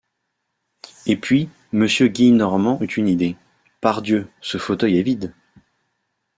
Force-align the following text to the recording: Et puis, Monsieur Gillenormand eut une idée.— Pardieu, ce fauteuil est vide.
Et 1.05 1.15
puis, 1.15 1.47
Monsieur 1.73 2.07
Gillenormand 2.11 2.79
eut 2.81 2.85
une 2.87 3.07
idée.— 3.07 3.35
Pardieu, 3.81 4.27
ce 4.41 4.57
fauteuil 4.57 4.97
est 4.97 5.03
vide. 5.03 5.31